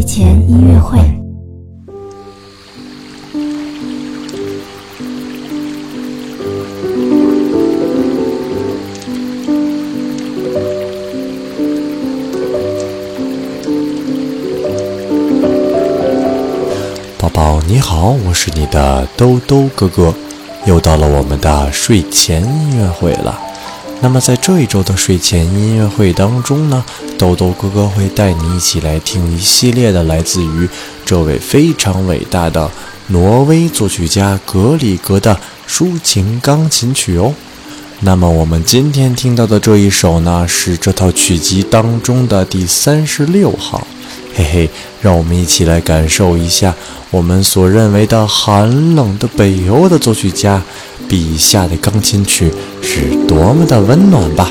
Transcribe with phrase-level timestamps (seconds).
[0.00, 0.98] 睡前音乐会。
[17.18, 20.14] 宝宝你好，我是你的兜兜哥哥，
[20.64, 23.49] 又到了我们的睡前音乐会了。
[24.02, 26.82] 那么在这一周的睡前音乐会当中呢，
[27.18, 30.66] 兜兜哥哥会带你一起来听一系列的来自于
[31.04, 32.70] 这位非常伟大的
[33.08, 37.34] 挪威作曲家格里格的抒情钢琴曲哦。
[38.00, 43.86] 那么我们今天听到的这一首呢，是这套曲集当中的第三十六号。
[44.40, 44.70] 嘿嘿，
[45.02, 46.74] 让我们一起来感受一下
[47.10, 50.62] 我们所认为的寒冷的北欧的作曲家
[51.06, 52.50] 笔下的钢琴曲
[52.80, 54.50] 是多么的温暖吧。